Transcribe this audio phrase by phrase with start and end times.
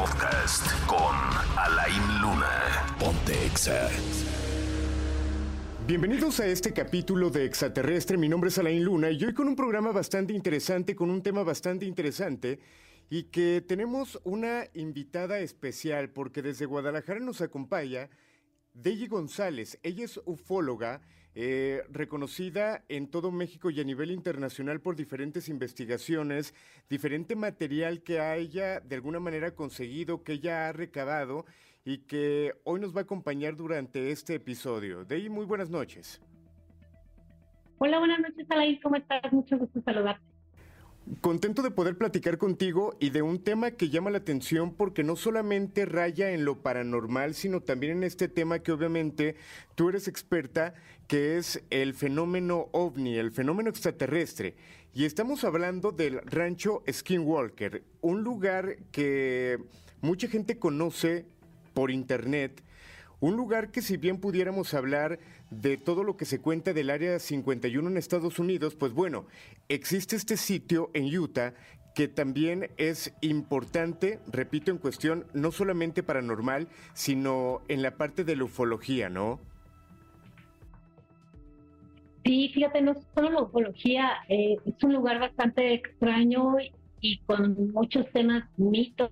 [0.00, 1.14] Podcast con
[1.58, 2.86] Alain Luna.
[2.98, 3.90] Ponte Exa.
[5.86, 8.16] Bienvenidos a este capítulo de Extraterrestre.
[8.16, 11.42] Mi nombre es Alain Luna y hoy con un programa bastante interesante, con un tema
[11.42, 12.60] bastante interesante
[13.10, 18.08] y que tenemos una invitada especial porque desde Guadalajara nos acompaña
[18.72, 19.78] Deji González.
[19.82, 21.02] Ella es ufóloga.
[21.36, 26.54] Eh, reconocida en todo México y a nivel internacional por diferentes investigaciones,
[26.88, 31.46] diferente material que ella de alguna manera conseguido, que ella ha recabado
[31.84, 35.04] y que hoy nos va a acompañar durante este episodio.
[35.04, 36.20] De ahí, muy buenas noches.
[37.78, 38.80] Hola, buenas noches, Alain.
[38.82, 39.32] ¿Cómo estás?
[39.32, 40.29] Mucho gusto saludarte.
[41.20, 45.16] Contento de poder platicar contigo y de un tema que llama la atención porque no
[45.16, 49.34] solamente raya en lo paranormal, sino también en este tema que obviamente
[49.74, 50.74] tú eres experta,
[51.08, 54.54] que es el fenómeno ovni, el fenómeno extraterrestre.
[54.94, 59.58] Y estamos hablando del rancho Skinwalker, un lugar que
[60.00, 61.26] mucha gente conoce
[61.74, 62.62] por internet.
[63.20, 65.18] Un lugar que si bien pudiéramos hablar
[65.50, 69.26] de todo lo que se cuenta del Área 51 en Estados Unidos, pues bueno,
[69.68, 71.52] existe este sitio en Utah
[71.94, 78.36] que también es importante, repito, en cuestión no solamente paranormal, sino en la parte de
[78.36, 79.40] la ufología, ¿no?
[82.24, 86.54] Sí, fíjate, no solo la ufología, eh, es un lugar bastante extraño
[87.00, 89.10] y con muchos temas mitos,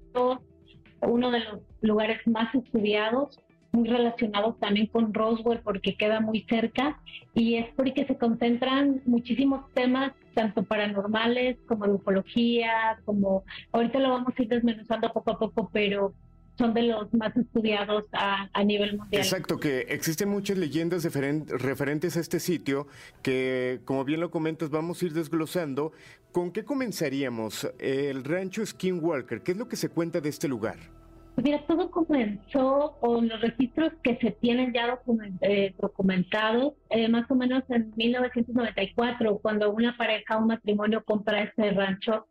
[1.02, 3.38] uno de los lugares más estudiados,
[3.78, 7.00] muy relacionados también con Roswell porque queda muy cerca
[7.34, 14.10] y es porque se concentran muchísimos temas tanto paranormales como de ufología, como ahorita lo
[14.10, 16.14] vamos a ir desmenuzando poco a poco, pero
[16.56, 19.22] son de los más estudiados a, a, nivel mundial.
[19.22, 22.88] Exacto, que existen muchas leyendas referentes a este sitio
[23.22, 25.92] que, como bien lo comentas, vamos a ir desglosando.
[26.32, 27.70] ¿Con qué comenzaríamos?
[27.78, 30.97] El rancho Skinwalker, ¿qué es lo que se cuenta de este lugar?
[31.38, 34.98] Pues mira, todo comenzó con los registros que se tienen ya
[35.42, 41.70] eh, documentados, eh, más o menos en 1994, cuando una pareja, un matrimonio compra este
[41.70, 42.26] rancho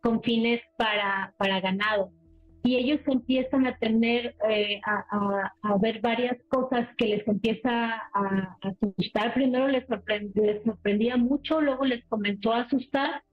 [0.00, 2.12] con fines para, para ganado.
[2.62, 8.58] Y ellos empiezan a tener, eh, a, a, ver varias cosas que les empieza a,
[8.62, 9.34] asustar.
[9.34, 9.84] Primero les,
[10.36, 13.24] les sorprendía mucho, luego les comenzó a asustar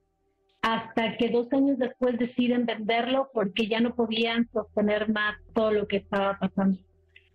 [0.62, 5.86] hasta que dos años después deciden venderlo porque ya no podían sostener más todo lo
[5.86, 6.78] que estaba pasando.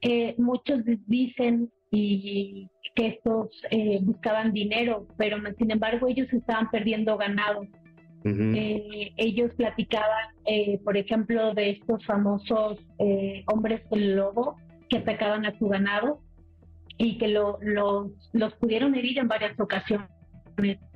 [0.01, 7.17] Eh, muchos dicen y que estos eh, buscaban dinero, pero sin embargo ellos estaban perdiendo
[7.17, 7.61] ganado.
[8.27, 10.29] Eh, ellos platicaban,
[10.83, 12.79] por ejemplo, de estos famosos
[13.53, 14.57] hombres del lobo
[14.89, 16.21] que atacaban a su ganado
[16.97, 20.09] y que lo, los pudieron herir en varias ocasiones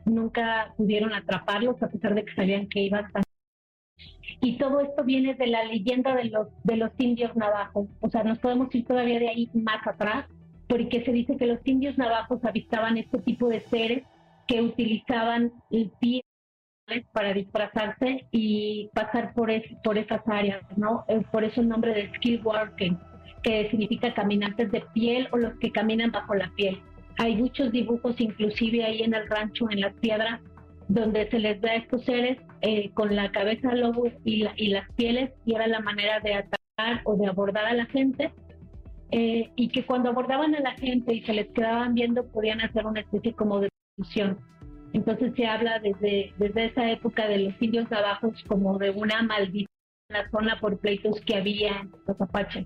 [0.10, 3.22] nunca pudieron atraparlos a pesar de que sabían que iban a
[4.42, 7.88] y todo esto viene de la leyenda de los de los indios navajos.
[8.00, 10.26] O sea nos podemos ir todavía de ahí más atrás
[10.68, 14.04] porque se dice que los indios navajos avistaban este tipo de seres
[14.48, 16.22] que utilizaban el pie
[17.12, 22.12] para disfrazarse y pasar por es, por esas áreas no por eso el nombre de
[22.16, 22.98] skill working
[23.44, 26.82] que significa caminantes de piel o los que caminan bajo la piel
[27.20, 30.40] hay muchos dibujos, inclusive ahí en el rancho, en las piedras,
[30.88, 34.90] donde se les ve a estos seres eh, con la cabeza lobo y, y, las
[34.94, 38.32] pieles, y era la manera de atacar o de abordar a la gente.
[39.12, 42.86] Eh, y que cuando abordaban a la gente y se les quedaban viendo, podían hacer
[42.86, 44.40] una especie como de fusión.
[44.94, 49.68] Entonces se habla desde, desde esa época de los indios abajo como de una maldición
[50.10, 52.66] en la zona por pleitos que había en los apaches.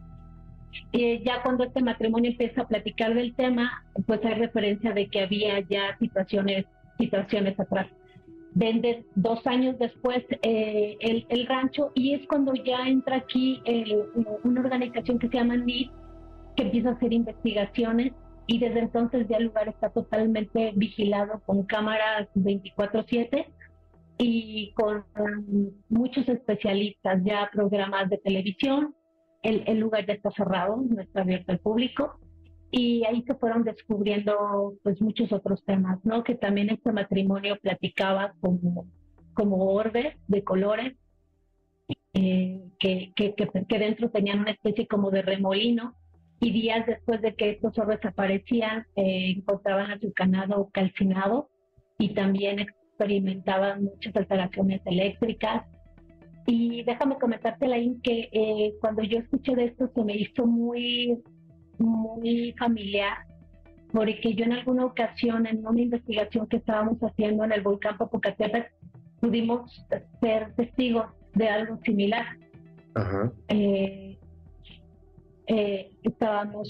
[0.92, 5.22] Eh, ya cuando este matrimonio empieza a platicar del tema, pues hay referencia de que
[5.22, 6.66] había ya situaciones,
[6.98, 7.88] situaciones atrás.
[8.56, 13.62] Vende dos años después eh, el, el, rancho y es cuando ya entra aquí
[14.44, 15.92] una organización que se llama NIT,
[16.56, 18.14] que empieza a hacer investigaciones
[18.46, 23.48] y desde entonces ya el lugar está totalmente vigilado con cámaras 24/7
[24.18, 25.06] y con
[25.90, 28.96] muchos especialistas, ya programas de televisión,
[29.44, 32.20] el, lugar ya está cerrado, no está abierto al público
[32.72, 36.24] y ahí se fueron descubriendo pues muchos otros temas, ¿no?
[36.24, 38.88] Que también este matrimonio platicaba como,
[39.34, 40.94] como orbes de colores
[42.14, 45.96] eh, que, que, que, dentro tenían una especie como de remolino
[46.40, 51.50] y días después de que estos zorros aparecían eh, encontraban a su ganado calcinado
[51.98, 55.66] y también experimentaban muchas alteraciones eléctricas.
[56.46, 61.22] Y déjame comentarte, Lain, que eh, cuando yo escuché de esto se me hizo muy,
[61.78, 63.18] muy familiar,
[63.92, 68.74] porque yo en alguna ocasión, en una investigación que estábamos haciendo en el volcán Popocatépetl,
[69.22, 69.86] pudimos
[70.20, 72.26] ser testigos de algo similar.
[73.48, 74.18] Eh,
[75.48, 76.70] eh, estábamos,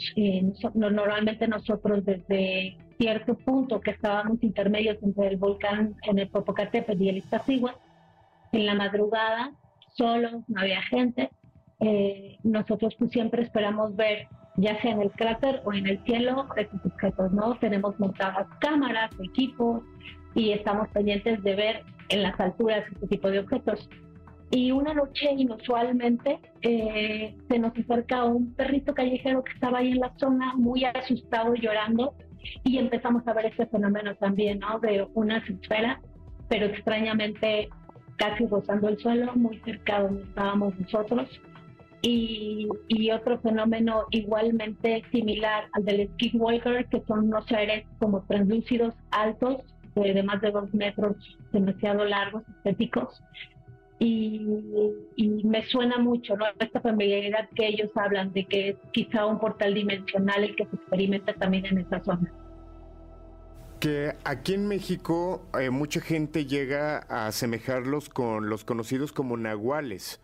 [0.74, 7.10] normalmente nosotros desde cierto punto que estábamos intermedios entre el volcán en el Popocatépetl y
[7.10, 7.80] el Iztaccíhuatl,
[8.52, 9.52] en la madrugada,
[9.94, 11.30] solo, no había gente,
[11.80, 16.48] eh, nosotros pues siempre esperamos ver ya sea en el cráter o en el cielo
[16.56, 17.56] estos objetos, ¿no?
[17.56, 19.82] Tenemos montadas cámaras, equipos
[20.36, 23.90] y estamos pendientes de ver en las alturas este tipo de objetos.
[24.52, 30.00] Y una noche inusualmente eh, se nos acerca un perrito callejero que estaba ahí en
[30.00, 32.14] la zona, muy asustado, llorando,
[32.64, 34.80] y empezamos a ver este fenómeno también, ¿no?
[34.80, 36.00] De una esfera,
[36.50, 37.70] pero extrañamente
[38.18, 41.30] casi rozando el suelo, muy cerca donde estábamos nosotros.
[42.02, 42.68] Y,
[43.12, 49.58] otro fenómeno igualmente similar al del skinwalker, que son unos seres como translúcidos altos,
[49.96, 51.16] de más de dos metros,
[51.52, 53.22] demasiado largos, estéticos,
[54.00, 56.46] y, me suena mucho ¿no?
[56.60, 60.76] esta familiaridad que ellos hablan de que es quizá un portal dimensional el que se
[60.76, 62.32] experimenta también en esta zona.
[63.84, 70.22] Que aquí en México eh, mucha gente llega a asemejarlos con los conocidos como nahuales,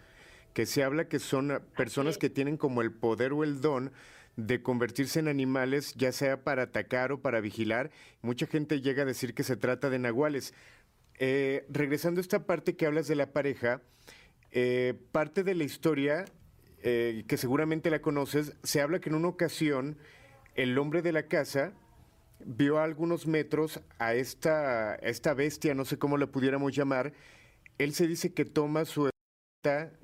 [0.53, 3.91] que se habla que son personas que tienen como el poder o el don
[4.37, 7.91] de convertirse en animales, ya sea para atacar o para vigilar.
[8.21, 10.53] Mucha gente llega a decir que se trata de nahuales.
[11.17, 13.81] Eh, regresando a esta parte que hablas de la pareja,
[14.51, 16.23] eh, parte de la historia,
[16.81, 19.97] que seguramente la conoces, se habla que en una ocasión
[20.55, 21.73] el hombre de la casa
[22.45, 27.13] vio a algunos metros a esta, esta bestia, no sé cómo la pudiéramos llamar.
[27.77, 29.09] Él se dice que toma su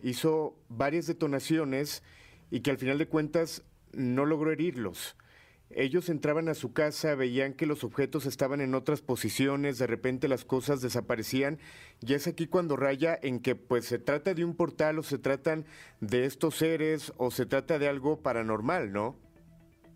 [0.04, 2.04] hizo varias detonaciones
[2.52, 5.16] y que al final de cuentas no logró herirlos.
[5.70, 10.28] Ellos entraban a su casa, veían que los objetos estaban en otras posiciones, de repente
[10.28, 11.60] las cosas desaparecían,
[12.02, 15.18] y es aquí cuando raya en que pues se trata de un portal o se
[15.18, 15.66] tratan
[16.02, 19.16] de estos seres o se trata de algo paranormal, ¿no?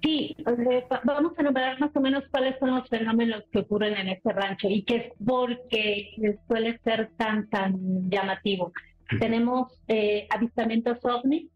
[0.02, 0.36] Sí,
[1.04, 4.70] vamos a nombrar más o menos cuáles son los fenómenos que ocurren en este rancho
[4.70, 8.72] y que es porque suele ser tan, tan llamativo.
[9.20, 11.48] Tenemos eh, avistamientos ovnis,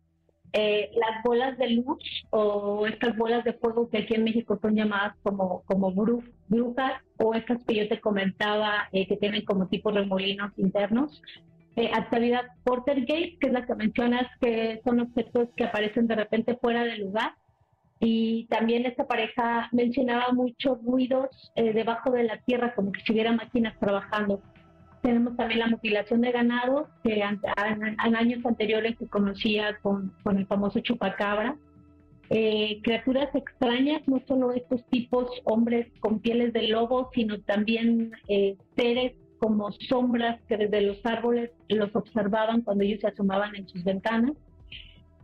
[0.55, 1.97] eh, las bolas de luz
[2.29, 7.33] o estas bolas de fuego que aquí en México son llamadas como, como brujas o
[7.33, 11.23] estas que yo te comentaba eh, que tienen como tipo remolinos internos.
[11.75, 16.55] Eh, actividad Portergate, que es la que mencionas, que son objetos que aparecen de repente
[16.61, 17.33] fuera del lugar.
[18.05, 23.31] Y también esta pareja mencionaba muchos ruidos debajo de la tierra, como que si hubiera
[23.31, 24.41] máquinas trabajando.
[25.01, 30.47] Tenemos también la mutilación de ganado, que en, años anteriores se conocía con, con el
[30.47, 31.57] famoso chupacabra.
[32.29, 38.55] Eh, criaturas extrañas, no solo estos tipos hombres con pieles de lobo, sino también eh,
[38.77, 43.83] seres como sombras que desde los árboles los observaban cuando ellos se asomaban en sus
[43.83, 44.31] ventanas.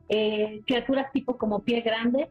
[0.10, 2.28] Eh, criaturas tipo como pie grande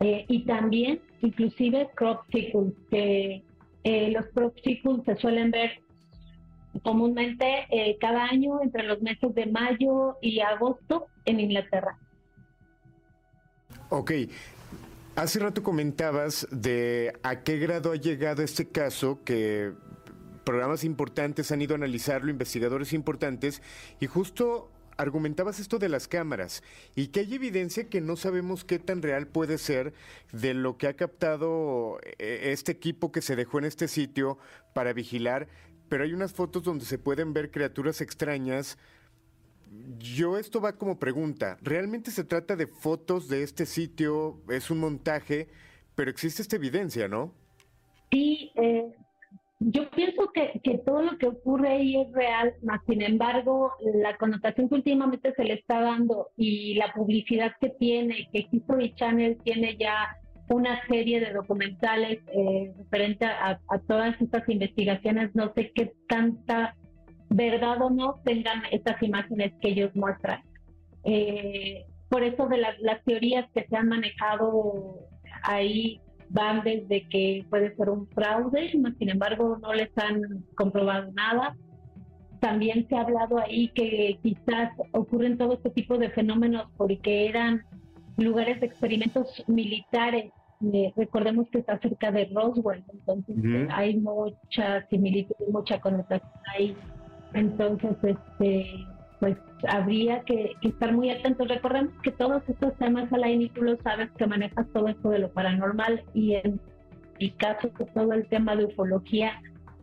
[0.00, 3.42] y también inclusive crop circles, que
[3.84, 5.84] los crop circles se suelen ver
[6.82, 11.98] comúnmente eh, cada año entre los meses de mayo y agosto en Inglaterra.
[13.90, 14.12] Ok.
[15.16, 19.72] Hace rato comentabas de a qué grado ha llegado este caso que
[20.44, 23.62] programas importantes han ido a analizarlo, investigadores importantes,
[24.00, 26.62] y justo argumentabas esto de las cámaras
[26.94, 29.92] y que hay evidencia que no sabemos qué tan real puede ser
[30.32, 34.38] de lo que ha captado eh, este equipo que se dejó en este sitio
[34.72, 35.48] para vigilar
[35.88, 38.78] pero hay unas fotos donde se pueden ver criaturas extrañas.
[39.98, 44.40] Yo esto va como pregunta, ¿realmente se trata de fotos de este sitio?
[44.48, 45.48] ¿Es un montaje?
[45.94, 47.32] Pero existe esta evidencia, ¿no?
[48.10, 48.92] Sí, eh,
[49.66, 54.16] yo pienso que, que, todo lo que ocurre ahí es real, más sin embargo, la
[54.16, 59.38] connotación que últimamente se le está dando y la publicidad que tiene, que History Channel
[59.42, 60.16] tiene ya
[60.48, 65.34] una serie de documentales eh, referente a, todas estas investigaciones.
[65.34, 66.76] No sé qué tanta
[67.30, 70.42] verdad o no tengan estas imágenes que ellos muestran.
[71.04, 75.00] Eh, por eso de las, teorías que se han manejado
[75.42, 76.00] ahí
[76.34, 81.56] van desde que puede ser un fraude, sin embargo no les han comprobado nada.
[82.40, 87.62] también se ha hablado ahí que quizás ocurren todo este tipo de fenómenos porque eran
[88.18, 90.30] lugares de experimentos militares.
[90.72, 93.36] Eh, recordemos que está cerca de Roswell, entonces
[93.70, 96.76] hay mucha similitud mucha connotación ahí.
[97.32, 98.66] Entonces, este,
[99.24, 99.38] pues
[99.68, 101.48] habría que, estar muy atentos.
[101.48, 105.20] Recordemos que todos estos temas, Alain, y tú lo sabes, que manejas todo esto de
[105.20, 106.60] lo paranormal y en
[107.18, 109.40] mi caso, todo el tema de ufología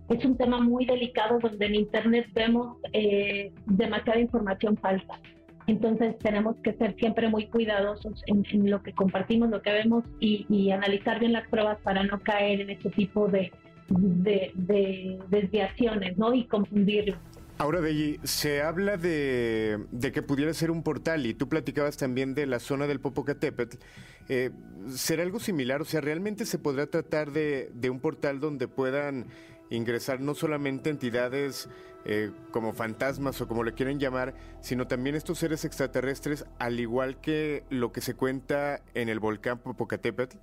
[0.09, 5.19] es un tema muy delicado donde en Internet vemos eh, demasiada información falsa.
[5.65, 10.69] Entonces tenemos que ser siempre muy cuidadosos en, lo que compartimos, lo que vemos y,
[10.69, 13.51] analizar bien las pruebas para no caer en este tipo de,
[13.89, 16.31] de, desviaciones ¿no?
[16.31, 17.17] y confundirlo.
[17.61, 22.47] Ahora, allí se habla de, que pudiera ser un portal y tú platicabas también de
[22.47, 23.77] la zona del Popocatépetl.
[24.29, 24.49] Eh,
[24.87, 25.79] ¿Será algo similar?
[25.79, 29.27] O sea, ¿realmente se podrá tratar de, de un portal donde puedan
[29.69, 31.69] ingresar no solamente entidades
[32.03, 37.21] eh, como fantasmas o como le quieren llamar, sino también estos seres extraterrestres, al igual
[37.21, 40.35] que lo que se cuenta en el volcán Popocatépetl?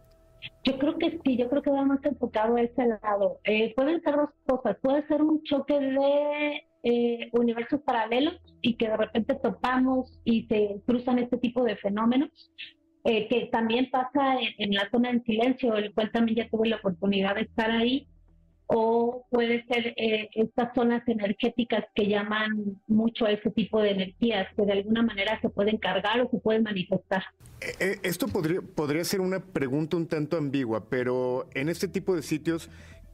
[0.62, 3.40] Yo creo que sí, yo creo que va más enfocado a ese lado.
[3.42, 8.88] Eh, pueden ser dos cosas, puede ser un choque de eh, universos paralelos y que
[8.88, 12.30] de repente topamos y se cruzan este tipo de fenómenos,
[13.04, 16.76] que también pasa en, en, la zona en silencio, el cual también ya tuve la
[16.76, 18.06] oportunidad de estar ahí,
[18.68, 24.46] o puede ser eh, estas zonas energéticas que llaman mucho a ese tipo de energías,
[24.54, 27.24] que de alguna manera se pueden cargar o se pueden manifestar.
[27.62, 32.14] Eh, eh, esto podría, podría ser una pregunta un tanto ambigua, pero en este tipo
[32.14, 32.68] de sitios,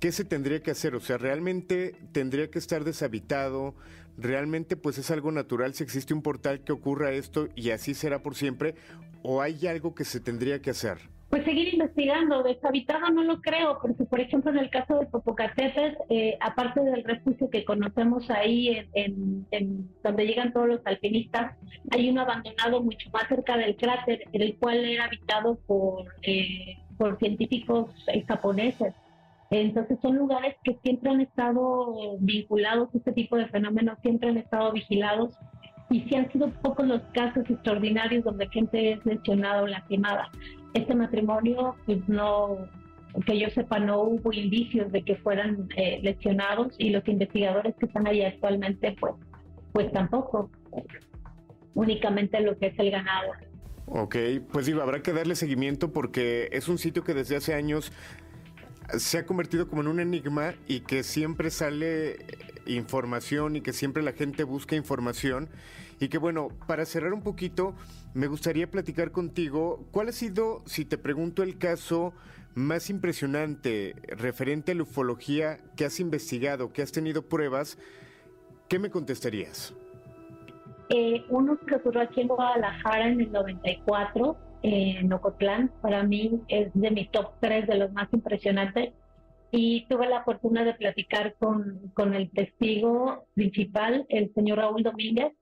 [0.05, 0.95] ¿qué se tendría que hacer?
[0.95, 3.75] O sea, ¿realmente tendría que estar deshabitado?
[4.19, 8.19] ¿Realmente pues es algo natural si existe un portal que ocurra esto y así será
[8.19, 8.75] por siempre?
[9.23, 10.99] ¿O hay algo que se tendría que hacer?
[11.31, 15.97] Pues seguir investigando, deshabitado no lo creo, porque por ejemplo en el caso de Popocatépetl,
[16.11, 21.57] eh, aparte del refugio que conocemos ahí en, donde llegan todos los alpinistas,
[21.93, 27.19] hay uno abandonado mucho más cerca del cráter, el cual era habitado por, eh, por
[27.19, 28.93] científicos eh, japoneses.
[29.61, 34.37] Entonces son lugares que siempre han estado vinculados a este tipo de fenómenos, siempre han
[34.37, 35.39] estado vigilados
[35.91, 40.29] y sí han sido pocos los casos extraordinarios donde gente es lesionada o lastimada
[40.73, 42.69] este matrimonio, pues no,
[43.27, 47.87] que yo sepa, no hubo indicios de que fueran eh, lesionados y los investigadores que
[47.87, 49.15] están ahí actualmente, pues,
[49.73, 50.51] pues tampoco.
[51.75, 53.33] Únicamente lo que es el ganado.
[53.87, 54.17] Ok,
[54.53, 57.93] pues digo, habrá que darle seguimiento porque es un sitio que desde hace años
[58.99, 62.27] se ha convertido como en un enigma y que siempre sale
[62.67, 65.49] información y que siempre la gente busca información.
[66.01, 67.75] Y que bueno, para cerrar un poquito,
[68.15, 72.13] me gustaría platicar contigo, ¿cuál ha sido, si te pregunto el caso
[72.55, 77.79] más impresionante referente a la ufología que has investigado, que has tenido pruebas?
[78.69, 79.75] ¿Qué me contestarías?
[80.91, 86.71] Eh, uno que ocurrió aquí en Guadalajara en el 94, en Ocotlán, para mí es
[86.73, 88.95] de mi top 3 de los más impresionantes
[89.51, 95.35] y tuve la fortuna de platicar con, con el testigo principal, el señor Raúl Domínguez.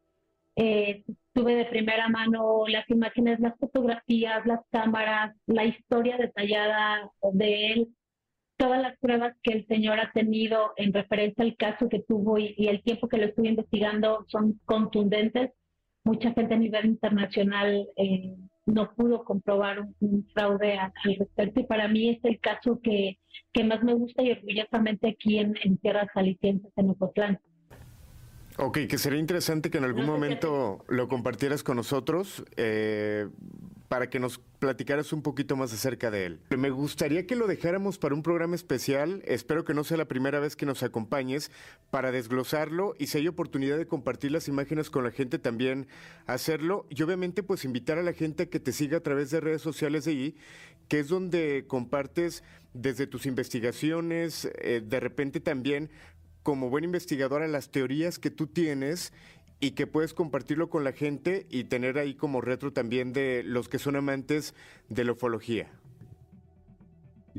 [0.56, 7.72] Eh, tuve de primera mano las imágenes, las fotografías, las cámaras, la historia detallada de
[7.72, 7.88] él,
[8.56, 12.54] todas las pruebas que el señor ha tenido en referencia al caso que tuvo y,
[12.68, 15.52] el tiempo que lo estuve investigando son contundentes.
[16.04, 18.34] Mucha gente a nivel internacional eh,
[18.66, 23.18] no pudo comprobar un, fraude al respecto y para mí es el caso que,
[23.52, 27.40] que más me gusta y orgullosamente aquí en, en Tierras Jaliscienses, en Ocotlán.
[28.58, 33.26] Ok, que sería interesante que en algún momento lo compartieras con nosotros eh,
[33.92, 36.40] para que nos platicaras un poquito más acerca de él.
[36.56, 40.40] Me gustaría que lo dejáramos para un programa especial, espero que no sea la primera
[40.40, 41.50] vez que nos acompañes,
[41.90, 45.88] para desglosarlo y si hay oportunidad de compartir las imágenes con la gente también
[46.24, 49.40] hacerlo y obviamente pues invitar a la gente a que te siga a través de
[49.40, 50.36] redes sociales de allí,
[50.88, 55.90] que es donde compartes desde tus investigaciones, eh, de repente también
[56.42, 59.12] como buen investigador a las teorías que tú tienes
[59.62, 63.68] y que puedes compartirlo con la gente y tener ahí como retro también de los
[63.68, 64.56] que son amantes
[64.88, 65.68] de la ufología.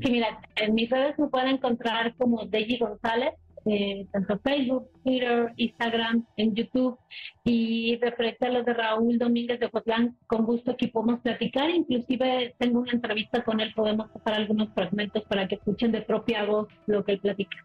[0.02, 3.34] Sí, mira, en mis redes me pueden encontrar como Deji González,
[3.66, 6.98] eh, tanto Facebook, Twitter, Instagram, en YouTube.
[7.44, 11.68] Y referente a los de Raúl Domínguez de Ocotlán, con gusto aquí podemos platicar.
[11.68, 16.46] Inclusive tengo una entrevista con él, podemos pasar algunos fragmentos para que escuchen de propia
[16.46, 17.58] voz lo que él platica.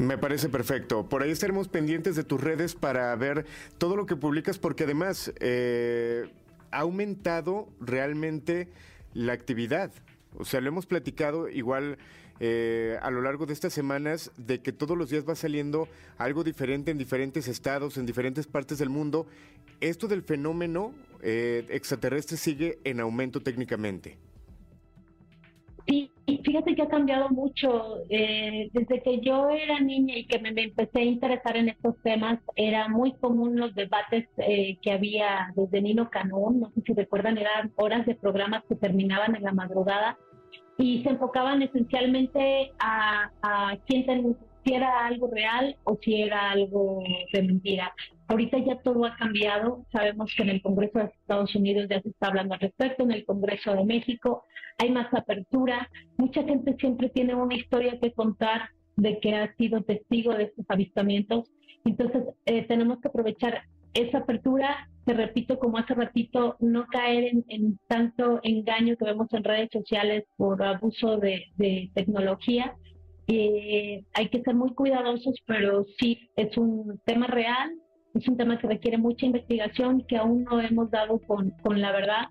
[0.00, 1.06] Me parece perfecto.
[1.06, 3.44] Por ahí estaremos pendientes de tus redes para ver
[3.76, 6.26] todo lo que publicas, porque además eh,
[6.70, 8.68] ha aumentado realmente
[9.12, 9.92] la actividad
[10.38, 11.98] O sea, lo hemos platicado igual
[12.38, 16.44] eh, a lo largo de estas semanas de que todos los días va saliendo algo
[16.44, 19.26] diferente en diferentes estados, en diferentes partes del mundo.
[19.82, 24.16] Esto del fenómeno eh, extraterrestre sigue en aumento técnicamente.
[25.86, 28.02] Sí, fíjate que ha cambiado mucho.
[28.08, 32.38] Eh, desde que yo era niña y que me, empecé a interesar en estos temas,
[32.56, 37.38] era muy común los debates eh, que había desde Nino Canón, no sé si recuerdan,
[37.38, 40.18] eran horas de programas que terminaban en la madrugada
[40.78, 47.02] y se enfocaban esencialmente a, a quién si era algo real o si era algo
[47.32, 47.92] de mentira.
[48.30, 49.84] Ahorita ya todo ha cambiado.
[49.90, 53.10] Sabemos que en el Congreso de Estados Unidos ya se está hablando al respecto, en
[53.10, 54.44] el Congreso de México
[54.78, 55.90] hay más apertura.
[56.16, 60.64] Mucha gente siempre tiene una historia que contar de que ha sido testigo de estos
[60.68, 61.50] avistamientos.
[61.84, 63.62] Entonces, eh, tenemos que aprovechar
[63.94, 69.42] esa apertura, te repito, como hace ratito, no caer en, tanto engaño que vemos en
[69.42, 72.76] redes sociales por abuso de, de tecnología
[73.32, 77.70] eh, hay que ser muy cuidadosos, pero sí, es un tema real,
[78.14, 81.92] es un tema que requiere mucha investigación, que aún no hemos dado con, con la
[81.92, 82.28] verdad,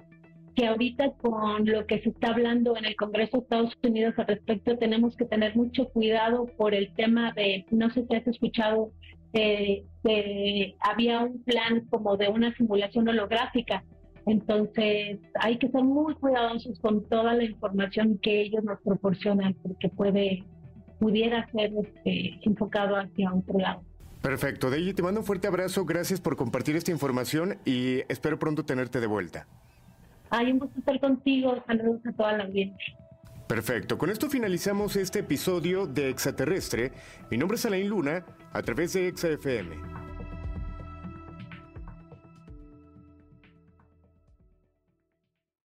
[0.55, 4.27] que ahorita con lo que se está hablando en el Congreso de Estados Unidos al
[4.27, 8.91] respecto, tenemos que tener mucho cuidado por el tema de, no sé si has escuchado,
[9.33, 13.83] eh, que había un plan como de una simulación holográfica.
[14.25, 19.89] Entonces hay que ser muy cuidadosos con toda la información que ellos nos proporcionan, porque
[19.89, 20.43] puede
[20.99, 23.88] pudiera ser este, enfocado hacia otro lado.
[24.21, 28.65] Perfecto, Deji, te mando un fuerte abrazo, gracias por compartir esta información y espero pronto
[28.65, 29.47] tenerte de vuelta.
[30.29, 32.95] Hay un gusto estar contigo, saludos a toda la audiencia.
[33.47, 36.91] Perfecto, con esto finalizamos este episodio de Extraterrestre.
[37.31, 40.08] Mi nombre es Alain Luna, a través de ExaFM.